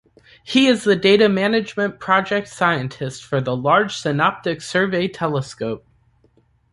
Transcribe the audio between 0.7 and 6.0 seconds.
the Data Management Project Scientist for the Large Synoptic Survey Telescope.